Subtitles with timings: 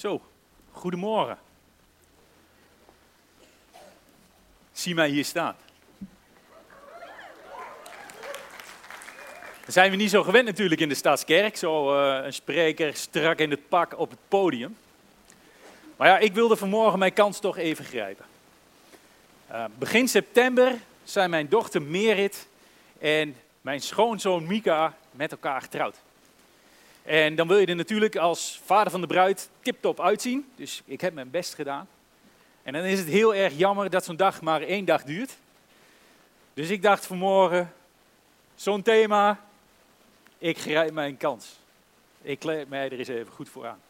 [0.00, 0.22] Zo,
[0.72, 1.38] goedemorgen.
[4.72, 5.56] Zie mij hier staan.
[9.64, 13.38] Dat zijn we niet zo gewend natuurlijk in de Stadskerk, zo uh, een spreker strak
[13.38, 14.76] in het pak op het podium.
[15.96, 18.24] Maar ja, ik wilde vanmorgen mijn kans toch even grijpen.
[19.50, 20.74] Uh, begin september
[21.04, 22.46] zijn mijn dochter Merit
[22.98, 25.96] en mijn schoonzoon Mika met elkaar getrouwd.
[27.10, 30.50] En dan wil je er natuurlijk als vader van de bruid tip-top uitzien.
[30.54, 31.88] Dus ik heb mijn best gedaan.
[32.62, 35.36] En dan is het heel erg jammer dat zo'n dag maar één dag duurt.
[36.54, 37.72] Dus ik dacht vanmorgen,
[38.54, 39.40] zo'n thema,
[40.38, 41.58] ik grijp mijn kans.
[42.22, 43.80] Ik kleed mij er eens even goed voor aan.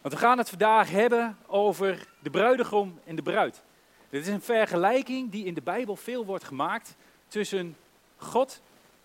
[0.00, 3.62] Want we gaan het vandaag hebben over de bruidegom en de bruid.
[4.08, 6.94] Dit is een vergelijking die in de Bijbel veel wordt gemaakt
[7.28, 7.76] tussen
[8.16, 8.60] God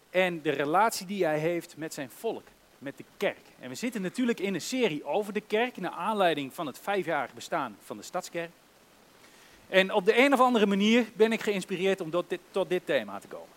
[0.10, 2.48] en de relatie die hij heeft met zijn volk,
[2.82, 3.46] met de kerk.
[3.60, 7.34] En we zitten natuurlijk in een serie over de kerk, naar aanleiding van het vijfjarig
[7.34, 8.50] bestaan van de Stadskerk.
[9.70, 12.10] En op de een of andere manier ben ik geïnspireerd om
[12.52, 13.56] tot dit, thema te komen.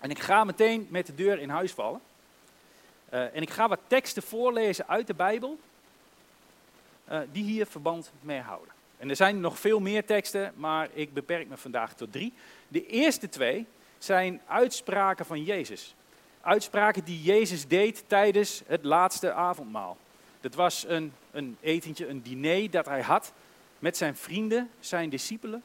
[0.00, 2.00] En ik ga meteen met de deur in huis vallen.
[3.12, 5.58] Uh, en ik ga wat teksten voorlezen uit de Bijbel,
[7.10, 8.74] uh, die hier verband mee houden.
[8.96, 12.32] En er zijn nog veel meer teksten, maar ik beperk me vandaag tot drie.
[12.68, 13.66] De eerste twee
[13.98, 15.94] zijn uitspraken van Jezus.
[16.40, 19.96] Uitspraken die Jezus deed tijdens het laatste avondmaal.
[20.40, 23.32] Dat was een, een etentje, een diner dat hij had
[23.78, 25.62] met zijn vrienden, zijn discipelen,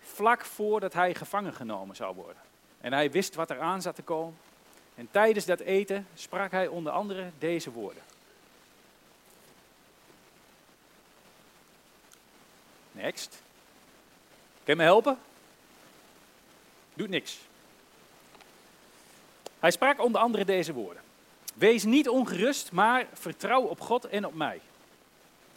[0.00, 2.42] vlak voordat hij gevangen genomen zou worden.
[2.80, 4.38] En hij wist wat er aan zat te komen.
[4.94, 8.02] En tijdens dat eten sprak hij onder andere deze woorden.
[12.92, 13.42] Next.
[14.64, 15.18] Kan je me helpen?
[16.94, 17.47] Doet niks.
[19.60, 21.02] Hij sprak onder andere deze woorden.
[21.54, 24.60] Wees niet ongerust, maar vertrouw op God en op mij.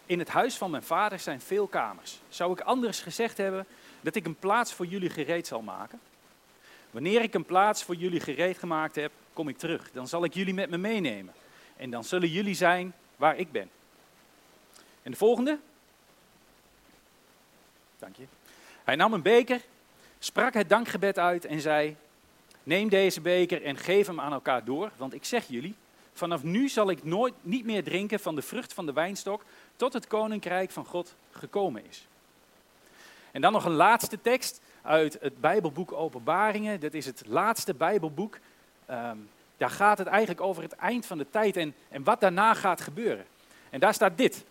[0.06, 2.20] In het huis van mijn vader zijn veel kamers.
[2.30, 3.66] Zou ik anders gezegd hebben
[4.02, 6.00] dat ik een plaats voor jullie gereed zal maken?
[6.92, 9.92] Wanneer ik een plaats voor jullie gereed gemaakt heb, kom ik terug.
[9.92, 11.34] Dan zal ik jullie met me meenemen.
[11.78, 13.70] En dan zullen jullie zijn waar ik ben.
[15.04, 15.60] En de volgende.
[18.00, 18.24] Dank je.
[18.84, 19.62] Hij nam een beker,
[20.20, 21.96] sprak het dankgebed uit en zei:
[22.64, 25.76] Neem deze beker en geef hem aan elkaar door, want ik zeg jullie,
[26.14, 29.44] vanaf nu zal ik nooit niet meer drinken van de vrucht van de wijnstok
[29.76, 32.06] tot het koninkrijk van God gekomen is.
[33.32, 36.80] En dan nog een laatste tekst uit het Bijbelboek Openbaringen.
[36.80, 38.38] Dat is het laatste Bijbelboek.
[38.90, 42.54] Um, daar gaat het eigenlijk over het eind van de tijd en, en wat daarna
[42.54, 43.26] gaat gebeuren.
[43.70, 44.44] En daar staat dit.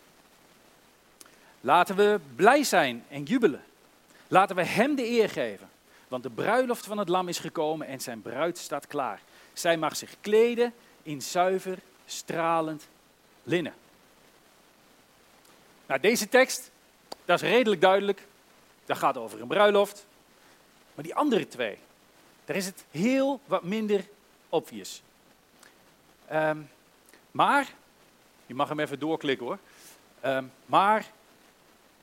[1.61, 3.63] Laten we blij zijn en jubelen.
[4.29, 5.69] Laten we Hem de eer geven.
[6.11, 9.21] Want de bruiloft van het lam is gekomen en zijn bruid staat klaar.
[9.53, 12.89] Zij mag zich kleden in zuiver, stralend
[13.43, 13.75] linnen.
[15.87, 16.71] Nou, deze tekst,
[17.25, 18.27] dat is redelijk duidelijk.
[18.85, 20.07] Dat gaat over een bruiloft.
[20.95, 21.79] Maar die andere twee,
[22.45, 24.09] daar is het heel wat minder
[24.49, 25.03] obvious.
[26.33, 26.71] Um,
[27.31, 27.73] maar,
[28.47, 29.59] je mag hem even doorklikken hoor.
[30.25, 31.11] Um, maar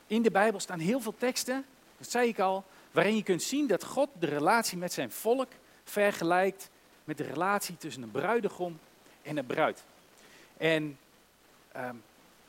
[0.08, 1.66] in de Bijbel staan heel veel teksten,
[1.98, 2.66] dat zei ik al,
[2.98, 5.48] waarin je kunt zien dat God de relatie met zijn volk
[5.84, 6.70] vergelijkt
[7.04, 8.80] met de relatie tussen een bruidegom
[9.22, 9.84] en een bruid.
[10.58, 10.98] En
[11.78, 12.04] um,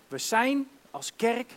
[0.09, 1.53] we zijn als kerk,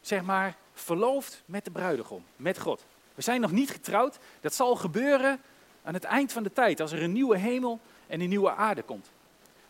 [0.00, 2.84] zeg maar, verloofd met de bruidegom, met God.
[3.14, 4.18] We zijn nog niet getrouwd.
[4.40, 5.40] Dat zal gebeuren
[5.82, 8.82] aan het eind van de tijd, als er een nieuwe hemel en een nieuwe aarde
[8.82, 9.10] komt.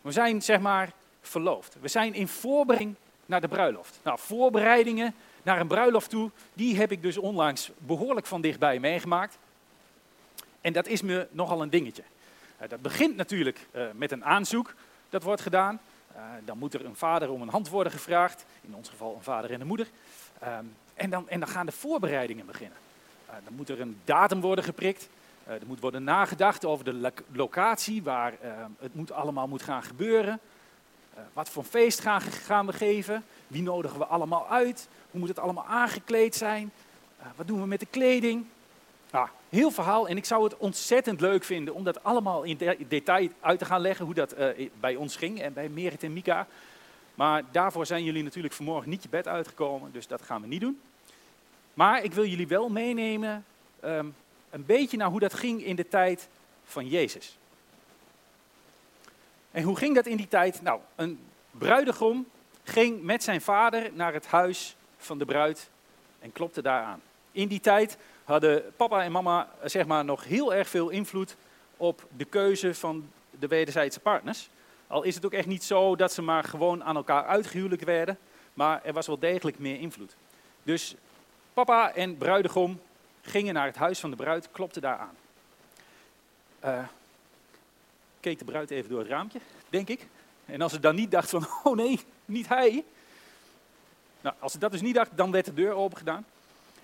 [0.01, 1.75] We zijn, zeg maar, verloofd.
[1.81, 3.99] We zijn in voorbereiding naar de bruiloft.
[4.03, 9.37] Nou, voorbereidingen naar een bruiloft toe, die heb ik dus onlangs behoorlijk van dichtbij meegemaakt.
[10.61, 12.03] En dat is me nogal een dingetje.
[12.61, 14.73] Uh, dat begint natuurlijk uh, met een aanzoek,
[15.09, 15.79] dat wordt gedaan.
[16.15, 19.23] Uh, dan moet er een vader om een hand worden gevraagd, in ons geval een
[19.23, 19.87] vader en een moeder.
[20.39, 22.77] Ehm, en, dan, en dan gaan de voorbereidingen beginnen.
[23.25, 25.09] dan moet er een datum worden geprikt.
[25.45, 28.33] er moet worden nagedacht over de locatie waar
[28.79, 30.39] het moet allemaal moet gaan gebeuren.
[31.33, 33.23] Wat voor feest gaan, gaan we geven?
[33.47, 34.87] Wie nodigen we allemaal uit?
[35.11, 36.71] Hoe moet het allemaal aangekleed zijn?
[37.19, 38.45] Uh, wat doen we met de kleding?
[39.11, 40.07] Nou, heel verhaal.
[40.07, 43.65] En ik zou het ontzettend leuk vinden om dat allemaal in de detail uit te
[43.65, 44.05] gaan leggen.
[44.05, 46.47] Hoe dat uh, bij ons ging en bij Merit en Mika.
[47.15, 49.91] Maar daarvoor zijn jullie natuurlijk vanmorgen niet je bed uitgekomen.
[49.91, 50.81] Dus dat gaan we niet doen.
[51.73, 53.45] Maar ik wil jullie wel meenemen
[53.83, 54.15] um,
[54.49, 56.27] een beetje naar hoe dat ging in de tijd
[56.63, 57.37] van Jezus.
[59.51, 60.61] En hoe ging dat in die tijd?
[60.61, 61.19] Nou, een
[61.51, 62.27] bruidegom
[62.63, 65.69] ging met zijn vader naar het huis van de bruid
[66.19, 67.01] en klopte daaraan.
[67.31, 71.35] In die tijd hadden papa en mama zeg maar, nog heel erg veel invloed
[71.77, 73.09] op de keuze van
[73.39, 74.49] de wederzijdse partners.
[74.87, 78.17] Al is het ook echt niet zo dat ze maar gewoon aan elkaar uitgehuwelijkt werden,
[78.53, 80.15] maar er was wel degelijk meer invloed.
[80.63, 80.95] Dus
[81.53, 82.79] papa en bruidegom
[83.21, 85.15] gingen naar het huis van de bruid, klopten daar aan.
[86.65, 86.87] Uh,
[88.21, 89.39] keek de bruid even door het raampje,
[89.69, 90.07] denk ik.
[90.45, 92.83] En als ze dan niet dacht van, oh nee, niet hij.
[94.21, 96.25] Nou, als ze dat dus niet dacht, dan werd de deur open gedaan.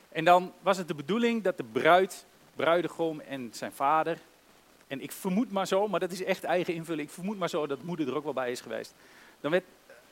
[0.10, 2.26] En dan was het de bedoeling dat de bruid,
[2.56, 4.18] bruidegom en zijn vader,
[4.88, 7.68] en ik vermoed maar zo, maar dat is echt eigen invulling, ik vermoed maar zo
[7.68, 8.94] dat moeder er ook wel bij is geweest.
[9.40, 9.64] Dan werd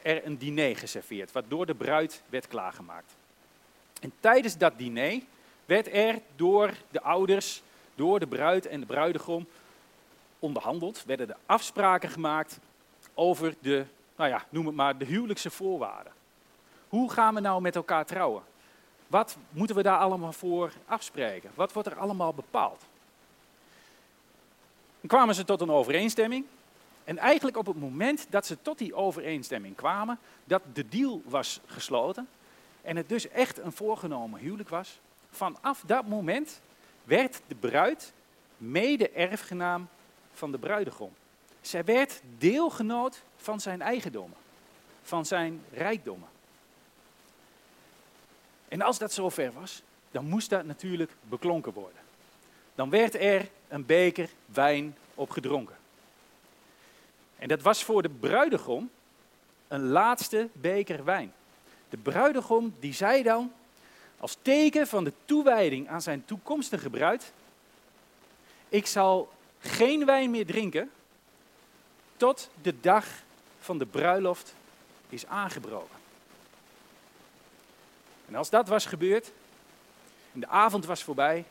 [0.01, 3.15] er een diner geserveerd, waardoor de bruid werd klaargemaakt.
[4.01, 5.21] En tijdens dat diner
[5.65, 7.61] werd er door de ouders,
[7.95, 9.47] door de bruid en de bruidegom
[10.39, 12.59] onderhandeld, werden de afspraken gemaakt
[13.13, 13.85] over de,
[14.15, 16.13] nou ja, noem het maar, de huwelijkse voorwaarden.
[16.89, 18.43] Hoe gaan we nou met elkaar trouwen?
[19.07, 21.51] Wat moeten we daar allemaal voor afspreken?
[21.55, 22.83] Wat wordt er allemaal bepaald?
[25.07, 26.45] Kwamen ze tot een overeenstemming.
[27.03, 31.59] En eigenlijk op het moment dat ze tot die overeenstemming kwamen, dat de deal was
[31.65, 32.27] gesloten
[32.81, 34.99] en het dus echt een voorgenomen huwelijk was,
[35.29, 36.61] vanaf dat moment
[37.03, 38.13] werd de bruid
[38.57, 39.87] mede-erfgenaam
[40.35, 41.13] van de bruidegom.
[41.61, 44.37] Zij werd deelgenoot van zijn eigendommen,
[45.03, 46.27] van zijn rijkdommen.
[48.67, 51.99] En als dat zover was, dan moest dat natuurlijk beklonken worden.
[52.75, 55.75] Dan werd er een beker wijn opgedronken.
[57.37, 58.89] En dat was voor de bruidegom
[59.67, 61.33] een laatste beker wijn.
[61.89, 63.51] De bruidegom die zei dan,
[64.17, 67.33] als teken van de toewijding aan zijn toekomstige bruid,
[68.69, 69.33] ik zal
[69.65, 70.91] geen wijn meer drinken
[72.17, 73.07] tot de dag
[73.59, 74.55] van de bruiloft
[75.09, 75.97] is aangebroken.
[78.27, 79.31] En als dat was gebeurd,
[80.33, 81.45] en de avond was voorbij,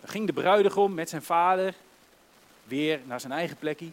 [0.00, 1.74] dan ging de bruidegom met zijn vader
[2.64, 3.90] weer naar zijn eigen plekje.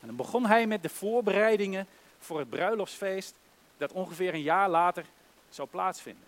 [0.00, 1.86] En dan begon hij met de voorbereidingen
[2.18, 3.34] voor het bruiloftsfeest
[3.76, 5.04] dat ongeveer een jaar later
[5.50, 6.24] zou plaatsvinden.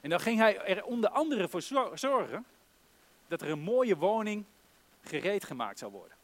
[0.00, 1.62] En dan ging hij er onder andere voor
[1.94, 2.44] zorgen
[3.28, 4.44] dat er een mooie woning
[5.02, 6.16] gereed gemaakt zou worden.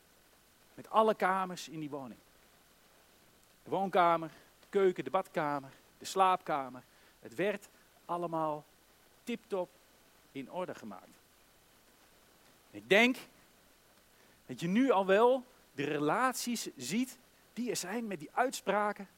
[0.75, 2.21] Met alle kamers in die woning.
[3.63, 4.31] De woonkamer,
[4.61, 6.83] de keuken, de badkamer, de slaapkamer.
[7.21, 7.69] Het werd
[8.05, 8.65] allemaal
[9.25, 9.71] tiptop
[10.33, 11.19] in orde gemaakt.
[12.71, 13.17] Ik denk
[14.47, 17.19] dat je nu al wel de relaties ziet
[17.53, 19.09] die er zijn met die uitspraken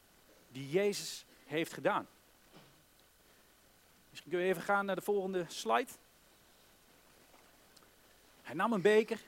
[0.49, 2.09] die Jezus heeft gedaan.
[4.11, 5.93] Misschien kun je even gaan naar de volgende slide.
[8.43, 9.21] Hij nam een beker,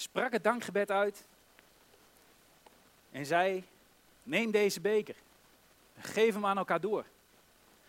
[0.00, 1.24] sprak het dankgebed uit
[3.10, 3.64] en zei:
[4.22, 5.16] Neem deze beker
[6.00, 7.04] geef hem aan elkaar door.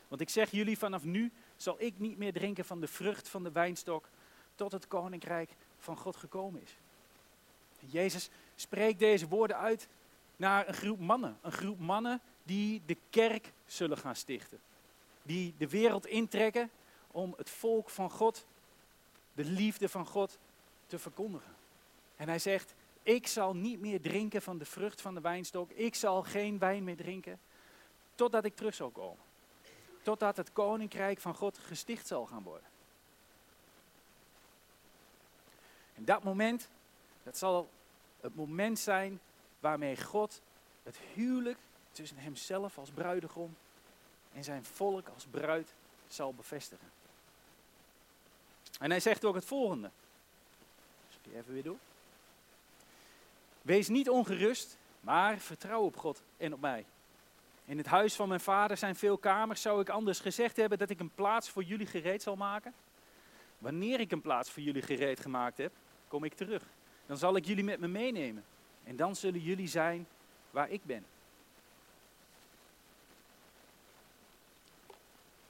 [0.08, 3.44] Want ik zeg jullie, vanaf nu zal ik niet meer drinken van de vrucht van
[3.44, 4.10] de wijnstok
[4.56, 5.50] tot het koninkrijk
[5.80, 6.76] van God gekomen is.
[7.80, 9.88] Jezus spreekt deze woorden uit
[10.36, 11.38] naar een groep mannen.
[11.42, 14.60] Een groep mannen die de kerk zullen gaan stichten.
[15.24, 16.70] Die de wereld intrekken
[17.08, 18.46] om het volk van God,
[19.34, 20.38] de liefde van God,
[20.88, 21.56] te verkondigen.
[22.22, 22.74] En hij zegt,
[23.04, 25.72] ik zal niet meer drinken van de vrucht van de wijnstok.
[25.72, 27.40] Ik zal geen wijn meer drinken
[28.16, 29.24] totdat ik terug zal komen.
[30.02, 32.68] Totdat het koninkrijk van God gesticht zal gaan worden.
[35.94, 36.70] En dat moment,
[37.24, 37.70] dat zal
[38.20, 39.20] het moment zijn
[39.60, 40.42] waarmee God
[40.84, 41.60] het huwelijk
[41.92, 43.56] tussen hemzelf als bruidegom
[44.34, 45.74] en zijn volk als bruid
[46.08, 46.92] zal bevestigen.
[48.80, 49.90] En hij zegt ook het volgende.
[51.10, 51.80] Zal die even weer doen?
[53.62, 56.86] Wees niet ongerust, maar vertrouw op God en op mij.
[57.66, 59.62] In het huis van mijn vader zijn veel kamers.
[59.62, 62.74] Zou ik anders gezegd hebben dat ik een plaats voor jullie gereed zal maken?
[63.58, 65.72] Wanneer ik een plaats voor jullie gereed gemaakt heb,
[66.08, 66.64] kom ik terug.
[67.06, 68.44] Dan zal ik jullie met me meenemen.
[68.84, 70.08] En dan zullen jullie zijn
[70.52, 71.06] waar ik ben.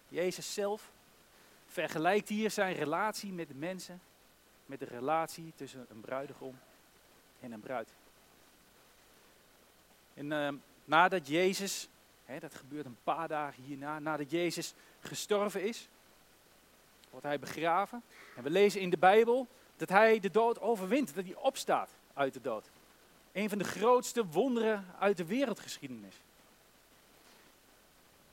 [0.07, 0.91] Jezus zelf
[1.67, 4.01] vergelijkt hier zijn relatie met de mensen
[4.65, 6.59] met de relatie tussen een bruidegom
[7.39, 7.89] en een bruid.
[10.13, 10.47] En uh,
[10.85, 11.87] nadat Jezus,
[12.25, 15.87] hè, dat gebeurt een paar dagen hierna, nadat Jezus gestorven is,
[17.09, 18.03] wordt hij begraven.
[18.35, 22.33] En we lezen in de Bijbel dat hij de dood overwint, dat hij opstaat uit
[22.33, 22.69] de dood.
[23.31, 26.15] Een van de grootste wonderen uit de wereldgeschiedenis.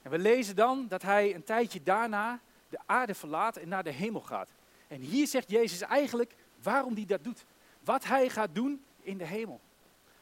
[0.03, 3.91] En we lezen dan dat hij een tijdje daarna de aarde verlaat en naar de
[3.91, 4.49] hemel gaat.
[4.89, 7.45] En hier zegt Jezus eigenlijk waarom hij dat doet.
[7.85, 9.61] Wat hij gaat doen in de hemel.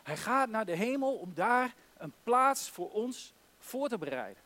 [0.07, 4.43] Hij gaat naar de hemel om daar een plaats voor ons voor te bereiden.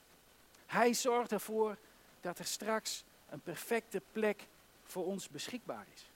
[0.67, 1.77] Hij zorgt ervoor
[2.21, 4.47] dat er straks een perfecte plek
[4.85, 6.11] voor ons beschikbaar is.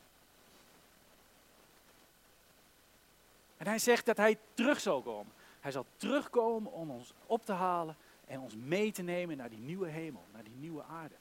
[3.57, 5.33] En hij zegt dat hij terug zal komen.
[5.61, 7.97] Hij zal terugkomen om ons op te halen
[8.27, 11.15] en ons mee te nemen naar die nieuwe hemel, naar die nieuwe aarde.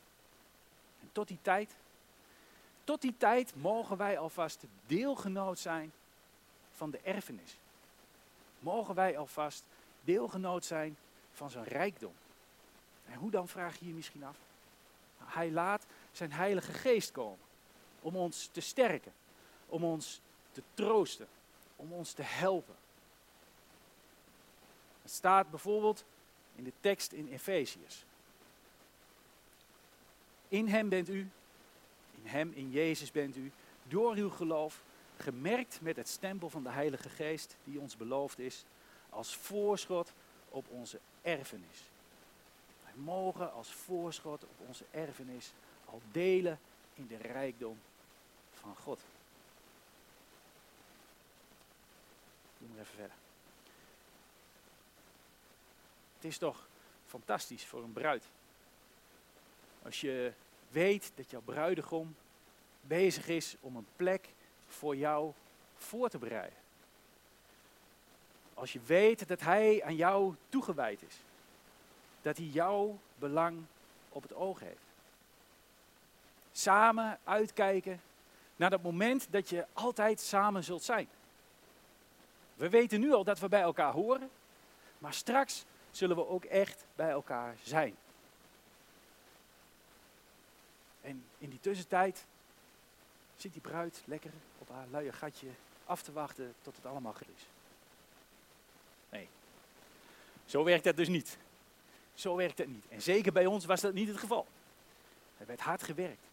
[1.01, 1.75] En tot die tijd,
[2.83, 5.91] tot die tijd mogen wij alvast deelgenoot zijn
[6.71, 7.57] van de erfenis.
[8.63, 9.63] Mogen wij alvast
[10.03, 10.97] deelgenoot zijn
[11.33, 12.13] van zijn rijkdom.
[13.05, 14.37] En hoe dan, vraag je je misschien af?
[15.19, 17.45] Nou, hij laat zijn Heilige Geest komen
[18.01, 19.13] om ons te sterken,
[19.67, 21.27] om ons te troosten,
[21.75, 22.75] om ons te helpen.
[25.01, 26.05] Het staat bijvoorbeeld
[26.55, 28.05] in de tekst in Efeziërs.
[30.47, 31.29] In hem bent u,
[32.11, 33.51] in hem, in Jezus bent u,
[33.87, 34.81] door uw geloof,
[35.17, 38.65] gemerkt met het stempel van de Heilige Geest die ons beloofd is,
[39.09, 40.13] als voorschot
[40.49, 41.89] op onze erfenis.
[42.83, 45.51] Wij mogen als voorschot op onze erfenis
[45.85, 46.59] al delen
[46.93, 47.79] in de rijkdom
[48.53, 48.99] van God.
[52.57, 53.15] Doe maar even verder.
[56.15, 56.67] Het is toch
[57.05, 58.23] fantastisch voor een bruid.
[59.83, 60.33] Als je
[60.69, 62.15] weet dat jouw bruidegom
[62.81, 64.29] bezig is om een plek
[64.73, 65.31] voor jou
[65.77, 66.57] voor te bereiden.
[68.53, 71.15] Als je weet dat hij aan jou toegewijd is.
[72.21, 73.63] Dat hij jouw belang
[74.09, 74.81] op het oog heeft.
[76.51, 78.01] Samen uitkijken
[78.55, 81.07] naar dat moment dat je altijd samen zult zijn.
[82.55, 84.29] We weten nu al dat we bij elkaar horen,
[84.97, 87.95] maar straks zullen we ook echt bij elkaar zijn.
[91.01, 92.25] En in die tussentijd
[93.43, 95.47] zit die bruid lekker op haar luie gatje
[95.85, 97.45] af te wachten tot het allemaal goed is.
[99.09, 99.27] Nee,
[100.45, 101.37] zo werkt dat dus niet.
[102.13, 102.85] Zo werkt het niet.
[102.89, 104.47] En zeker bij ons was dat niet het geval.
[105.37, 106.25] Er werd hard gewerkt.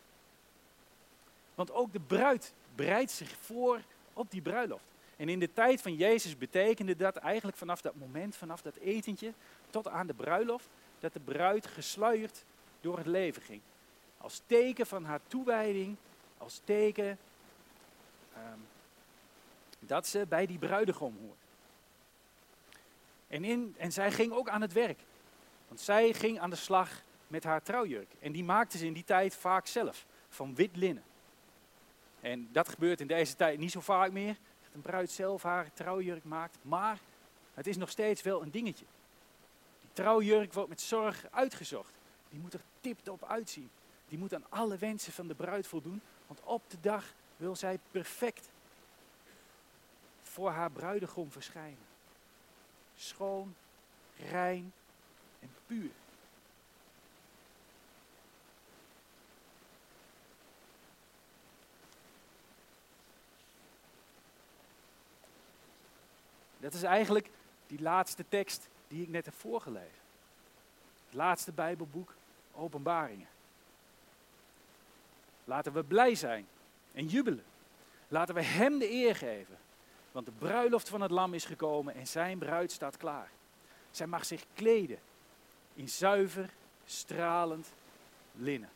[1.55, 3.81] Want ook de bruid bereidt zich voor
[4.13, 4.85] op die bruiloft.
[5.17, 9.33] En in de tijd van Jezus betekende dat eigenlijk vanaf dat moment, vanaf dat etentje,
[9.71, 10.69] tot aan de bruiloft,
[11.01, 12.45] dat de bruid gesluierd
[12.81, 13.61] door het leven ging.
[14.19, 15.97] Als teken van haar toewijding,
[16.41, 17.19] als teken
[18.35, 18.59] ehm,
[19.79, 21.39] dat ze bij die bruidegom hoort.
[23.29, 24.99] En, in, en zij ging ook aan het werk.
[25.69, 28.09] Want zij ging aan de slag met haar trouwjurk.
[28.19, 31.03] En die maakte ze in die tijd vaak zelf, van wit linnen.
[32.21, 35.73] En dat gebeurt in deze tijd niet zo vaak meer, dat een bruid zelf haar
[35.73, 36.59] trouwjurk maakt.
[36.63, 36.99] Maar
[37.55, 38.85] het is nog steeds wel een dingetje.
[39.81, 41.93] Die trouwjurk wordt met zorg uitgezocht.
[42.29, 43.71] Die moet er tip-top uitzien.
[44.09, 46.01] Die moet aan alle wensen van de bruid voldoen.
[46.31, 47.05] Want op de dag
[47.37, 48.51] wil zij perfect
[50.23, 51.87] voor haar bruidegom verschijnen.
[52.97, 53.55] Schoon,
[54.17, 54.73] rein
[55.41, 55.91] en puur.
[66.59, 67.31] Dat is eigenlijk
[67.67, 70.01] die laatste tekst die ik net heb voorgelezen.
[71.05, 72.15] Het laatste Bijbelboek,
[72.53, 73.29] Openbaringen.
[75.51, 76.47] Laten we blij zijn
[76.93, 77.45] en jubelen.
[78.09, 79.59] Laten we Hem de eer geven.
[80.13, 83.31] Want de bruiloft van het lam is gekomen en zijn bruid staat klaar.
[83.91, 84.99] Zij mag zich kleden
[85.75, 86.51] in zuiver,
[86.85, 87.73] stralend
[88.33, 88.69] linnen.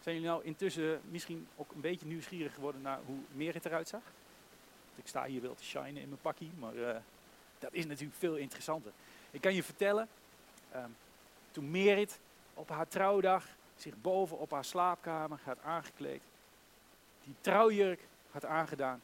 [0.00, 4.02] Zijn jullie nou intussen misschien ook een beetje nieuwsgierig geworden naar hoe Merit eruit zag?
[4.94, 6.96] Ik sta hier wel te shinen in mijn pakkie, maar uh,
[7.58, 8.92] dat is natuurlijk veel interessanter.
[9.30, 10.08] Ik kan je vertellen,
[10.74, 10.96] um,
[11.56, 12.18] toen Merit
[12.54, 13.44] op haar trouwdag
[13.76, 16.22] zich boven op haar slaapkamer had aangekleed,
[17.24, 19.02] die trouwjurk had aangedaan.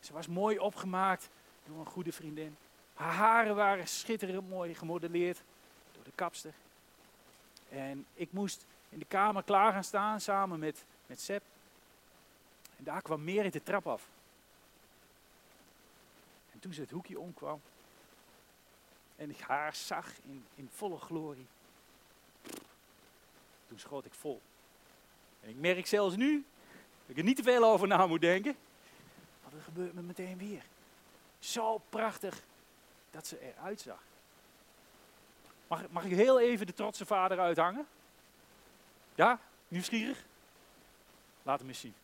[0.00, 1.28] Ze was mooi opgemaakt
[1.66, 2.56] door een goede vriendin.
[2.94, 5.42] Haar haren waren schitterend mooi gemodelleerd
[5.92, 6.52] door de kapster.
[7.68, 11.42] En ik moest in de kamer klaar gaan staan samen met, met Seb.
[12.76, 14.08] En daar kwam Merit de trap af.
[16.52, 17.60] En toen ze het hoekje omkwam
[19.16, 21.46] en ik haar zag in, in volle glorie,
[23.68, 24.40] toen schoot ik vol.
[25.40, 26.44] En ik merk zelfs nu
[27.00, 28.56] dat ik er niet te veel over na moet denken.
[29.42, 30.62] Want er gebeurt me meteen weer.
[31.38, 32.42] Zo prachtig
[33.10, 34.02] dat ze eruit zag.
[35.66, 37.86] Mag, mag ik heel even de trotse vader uithangen?
[39.14, 39.40] Ja?
[39.68, 40.24] Nieuwsgierig?
[41.42, 41.94] Laat hem eens zien.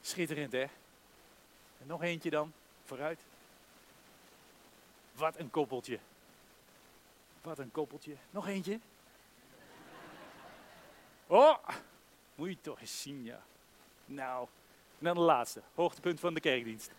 [0.00, 0.66] Schitterend, hè?
[1.80, 2.52] En nog eentje dan,
[2.84, 3.20] vooruit.
[5.12, 5.98] Wat een koppeltje.
[7.44, 8.16] Wat een koppeltje.
[8.30, 8.80] Nog eentje.
[11.26, 11.68] Oh,
[12.34, 13.42] moet toch eens zien, ja.
[14.04, 14.48] Nou,
[14.98, 15.62] dan de laatste.
[15.74, 16.90] Hoogtepunt van de kerkdienst.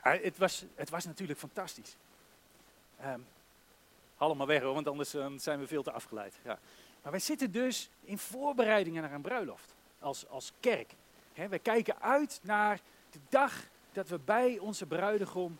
[0.00, 1.96] het, was, het was natuurlijk fantastisch.
[3.04, 3.26] Um,
[4.16, 6.38] allemaal weg hoor, want anders eh, zijn we veel te afgeleid.
[6.44, 6.58] Ja.
[7.02, 10.94] Maar wij zitten dus in voorbereidingen naar een bruiloft als, als kerk.
[11.32, 15.58] He, wij kijken uit naar de dag dat we bij onze bruidegom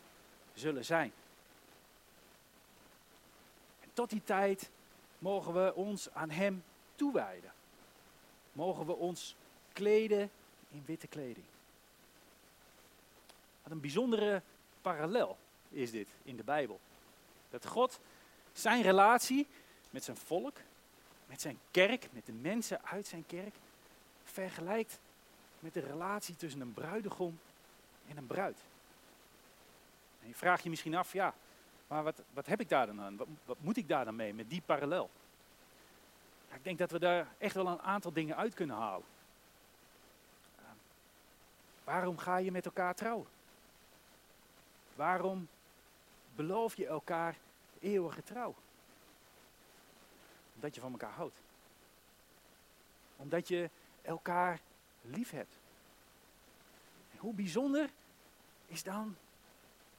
[0.56, 1.12] zullen zijn.
[3.80, 4.70] En tot die tijd
[5.18, 7.52] mogen we ons aan Hem toewijden.
[8.52, 9.36] Mogen we ons
[9.72, 10.30] kleden
[10.70, 11.46] in witte kleding.
[13.62, 14.42] Wat een bijzondere
[14.82, 15.36] parallel
[15.68, 16.80] is dit in de Bijbel.
[17.50, 17.98] Dat God
[18.52, 19.46] zijn relatie
[19.90, 20.56] met zijn volk,
[21.26, 23.54] met zijn kerk, met de mensen uit zijn kerk,
[24.24, 24.98] vergelijkt
[25.58, 27.38] met de relatie tussen een bruidegom
[28.08, 28.58] en een bruid.
[30.26, 31.34] En je je misschien af, ja,
[31.86, 33.16] maar wat, wat heb ik daar dan aan?
[33.44, 35.10] Wat, moet ik daar dan mee met die parallel?
[36.54, 39.06] Ik denk dat we daar echt wel een aantal dingen uit kunnen halen.
[41.84, 43.26] waarom ga je met elkaar trouwen?
[44.94, 45.48] Waarom
[46.34, 47.36] beloof je elkaar
[47.80, 48.54] eeuwige trouw?
[50.54, 51.42] Omdat je van elkaar houdt.
[53.16, 53.70] Omdat je
[54.02, 54.60] elkaar
[55.02, 55.58] lief hebt.
[57.16, 57.90] Hoe bijzonder
[58.66, 59.16] is dan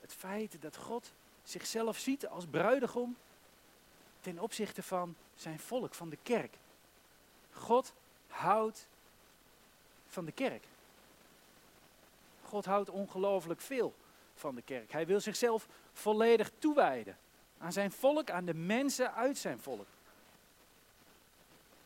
[0.08, 1.12] het feit dat God
[1.44, 3.16] zichzelf ziet als bruidegom
[4.20, 6.58] ten opzichte van zijn volk, van de kerk.
[7.52, 7.94] God
[8.28, 8.88] houdt
[10.08, 10.64] van de kerk.
[12.44, 13.94] God houdt ongelooflijk veel
[14.36, 14.92] van de kerk.
[14.92, 17.18] Hij wil zichzelf volledig toewijden
[17.58, 19.88] aan zijn volk, aan de mensen uit zijn volk.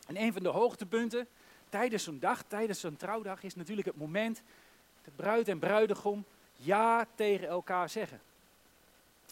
[0.06, 1.28] En een van de hoogtepunten
[1.68, 4.42] tijdens zo'n dag, tijdens zo'n trouwdag, is natuurlijk het moment
[5.04, 6.24] dat bruid en bruidegom
[6.64, 8.20] ja tegen elkaar zeggen.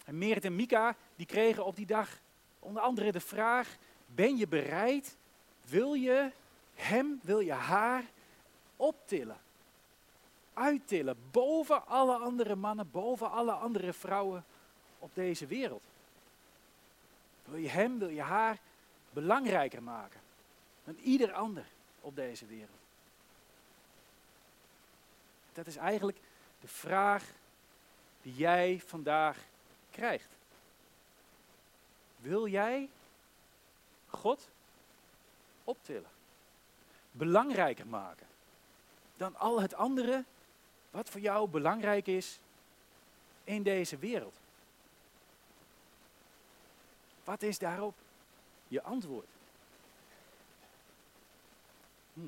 [0.05, 2.19] En Merit en Mika, die kregen op die dag
[2.59, 5.17] onder andere de vraag, ben je bereid,
[5.61, 6.31] wil je
[6.75, 8.03] hem, wil je haar
[8.75, 9.37] optillen?
[10.53, 14.45] Uittillen boven alle andere mannen, boven alle andere vrouwen
[14.99, 15.83] op deze wereld.
[17.45, 18.57] Wil je hem, wil je haar
[19.09, 20.19] belangrijker maken
[20.83, 21.65] dan ieder ander
[22.01, 22.79] op deze wereld?
[25.53, 26.17] Dat is eigenlijk
[26.61, 27.23] de vraag
[28.21, 29.37] die jij vandaag
[29.91, 30.35] krijgt.
[32.17, 32.89] Wil jij
[34.07, 34.49] God
[35.63, 36.09] optillen?
[37.11, 38.27] Belangrijker maken
[39.17, 40.23] dan al het andere
[40.91, 42.39] wat voor jou belangrijk is
[43.43, 44.35] in deze wereld?
[47.23, 47.95] Wat is daarop
[48.67, 49.27] je antwoord?
[52.13, 52.19] Hm.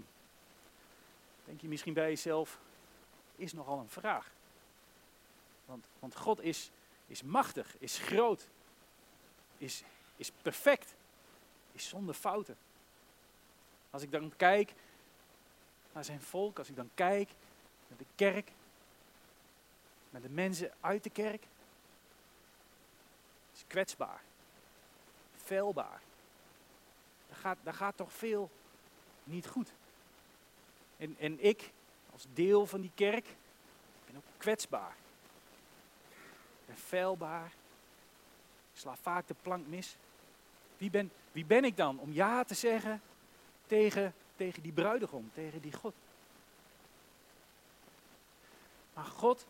[1.45, 2.59] Denk je misschien bij jezelf,
[3.35, 4.31] is nogal een vraag.
[5.65, 6.71] Want, want God is,
[7.07, 8.47] is machtig, is groot,
[9.57, 9.83] is,
[10.15, 10.95] is perfect,
[11.71, 12.57] is zonder fouten.
[13.89, 14.73] Als ik dan kijk
[15.91, 17.29] naar zijn volk, als ik dan kijk
[17.87, 18.51] naar de kerk,
[20.09, 21.43] naar de mensen uit de kerk,
[23.53, 24.21] is kwetsbaar,
[25.35, 26.01] feilbaar.
[27.27, 28.49] Daar gaat, daar gaat toch veel
[29.23, 29.73] niet goed.
[30.97, 31.71] En, en ik,
[32.13, 33.25] als deel van die kerk,
[34.05, 34.95] ben ook kwetsbaar.
[36.59, 37.51] Ik ben feilbaar.
[38.73, 39.95] Ik sla vaak de plank mis.
[40.77, 43.01] Wie ben, wie ben ik dan om ja te zeggen
[43.67, 45.93] tegen, tegen die bruidegom, tegen die God?
[48.93, 49.45] Maar God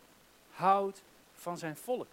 [0.52, 1.02] houdt
[1.34, 2.08] van zijn volk.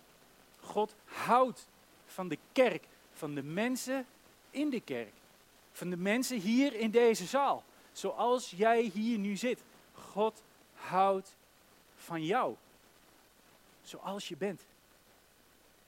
[0.61, 1.67] God houdt
[2.07, 4.07] van de kerk, van de mensen
[4.51, 5.13] in de kerk.
[5.73, 7.65] Van de mensen hier in deze zaal.
[7.93, 9.63] Zoals jij hier nu zit.
[10.13, 10.43] God
[10.75, 11.37] houdt
[11.97, 12.57] van jou.
[13.83, 14.63] Zoals je bent.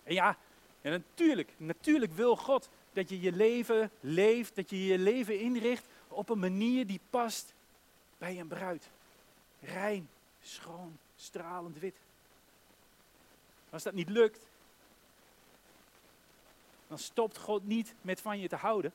[0.03, 0.37] En ja,
[0.81, 5.87] ja, natuurlijk, natuurlijk wil God dat je je leven leeft, dat je je leven inricht
[6.09, 7.55] op een manier die past
[8.19, 8.89] bij een bruid.
[9.61, 10.09] Rein,
[10.43, 11.95] schoon, stralend wit.
[13.71, 14.41] Als dat niet lukt,
[16.89, 18.93] dan stopt God niet met van je te houden.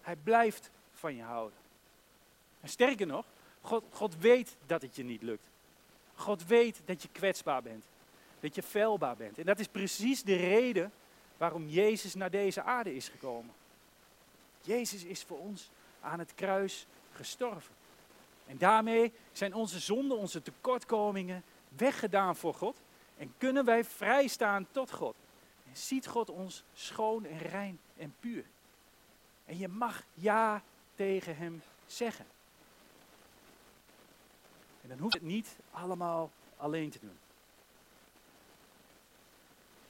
[0.00, 1.61] Hij blijft van je houden.
[2.62, 3.24] En sterker nog,
[3.60, 5.48] God, God weet dat het je niet lukt.
[6.14, 7.84] God weet dat je kwetsbaar bent.
[8.40, 9.38] Dat je feilbaar bent.
[9.38, 10.92] En dat is precies de reden
[11.36, 13.54] waarom Jezus naar deze aarde is gekomen.
[14.60, 15.70] Jezus is voor ons
[16.00, 17.74] aan het kruis gestorven.
[18.46, 21.42] En daarmee zijn onze zonden, onze tekortkomingen
[21.76, 22.76] weggedaan voor God.
[23.16, 25.14] En kunnen wij vrijstaan tot God.
[25.66, 28.44] En ziet God ons schoon en rein en puur.
[29.44, 30.62] En je mag ja
[30.94, 32.26] tegen Hem zeggen.
[34.92, 37.18] Dan hoeft het niet allemaal alleen te doen.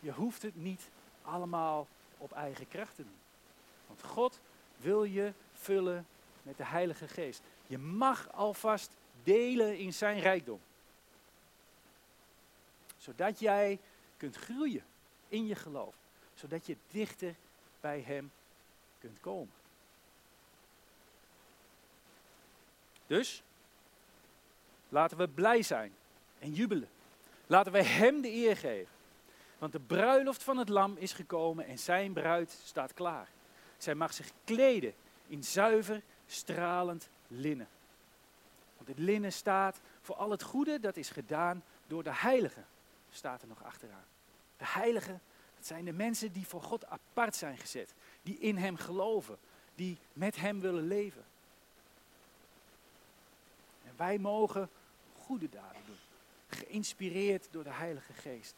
[0.00, 0.88] Je hoeft het niet
[1.22, 1.86] allemaal
[2.18, 3.18] op eigen kracht te doen.
[3.86, 4.40] Want God
[4.76, 6.06] wil je vullen
[6.42, 7.42] met de Heilige Geest.
[7.66, 8.90] Je mag alvast
[9.22, 10.60] delen in zijn rijkdom.
[12.96, 13.78] Zodat jij
[14.16, 14.84] kunt groeien
[15.28, 15.94] in je geloof.
[16.34, 17.34] zodat je dichter
[17.80, 18.32] bij Hem
[18.98, 19.54] kunt komen.
[23.06, 23.42] Dus
[24.92, 25.92] laten we blij zijn
[26.38, 26.88] en jubelen.
[27.46, 28.92] Laten we Hem de eer geven.
[29.58, 33.28] Want de bruiloft van het lam is gekomen en zijn bruid staat klaar.
[33.78, 34.94] Zij mag zich kleden
[35.26, 37.68] in zuiver, stralend linnen.
[38.76, 42.66] Want het linnen staat voor al het goede dat is gedaan door de heiligen,
[43.10, 44.04] staat er nog achteraan.
[44.56, 45.20] De heiligen,
[45.56, 49.38] dat zijn de mensen die voor God apart zijn gezet, die in Hem geloven,
[49.74, 51.24] die met Hem willen leven.
[53.84, 54.70] En wij mogen
[55.26, 55.98] goede daden doen,
[56.48, 58.54] geïnspireerd door de Heilige Geest.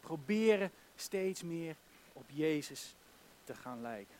[0.00, 1.76] Proberen steeds meer
[2.12, 2.94] op Jezus
[3.44, 4.16] te gaan lijken.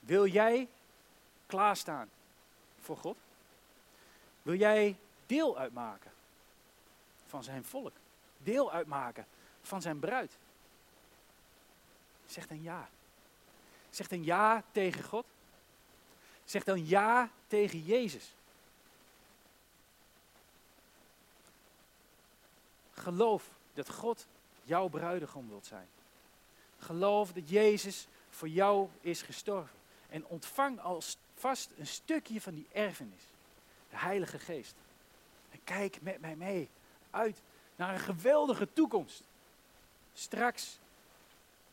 [0.00, 0.68] Wil jij
[1.46, 2.10] klaarstaan
[2.80, 3.16] voor God?
[4.42, 6.12] Wil jij deel uitmaken
[7.26, 7.92] van zijn volk?
[8.38, 9.26] Deel uitmaken
[9.62, 10.36] van zijn bruid?
[12.26, 12.88] Zeg dan ja.
[13.90, 15.26] Zeg dan ja tegen God.
[16.44, 18.34] Zeg dan ja tegen Jezus.
[22.92, 24.26] Geloof dat God
[24.62, 25.88] jouw bruidegom wilt zijn.
[26.78, 29.76] Geloof dat Jezus voor jou is gestorven.
[30.08, 33.22] En ontvang alvast een stukje van die erfenis.
[33.90, 34.74] De Heilige Geest.
[35.50, 36.68] En kijk met mij mee
[37.10, 37.42] uit
[37.76, 39.22] naar een geweldige toekomst.
[40.14, 40.78] Straks,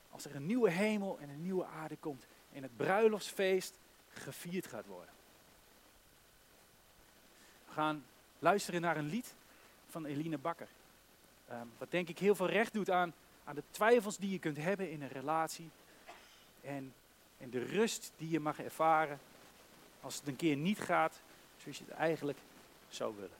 [0.09, 3.79] als er een nieuwe hemel en een nieuwe aarde komt en het bruiloftsfeest
[4.13, 5.13] gevierd gaat worden.
[7.67, 8.05] We gaan
[8.39, 9.33] luisteren naar een lied
[9.89, 10.67] van Eline Bakker.
[11.51, 14.57] Um, wat denk ik heel veel recht doet aan, aan de twijfels die je kunt
[14.57, 15.69] hebben in een relatie.
[16.61, 16.93] En,
[17.37, 19.19] en de rust die je mag ervaren
[20.01, 21.21] als het een keer niet gaat
[21.57, 22.37] zoals je het eigenlijk
[22.89, 23.37] zou willen.